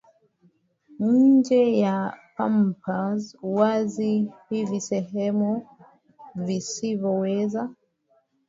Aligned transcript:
nje 0.99 1.61
ya 1.79 2.07
pampas 2.35 3.37
wazi 3.57 4.31
hivyo 4.49 4.79
sehemu 4.79 5.67
zisizoweza 6.35 7.69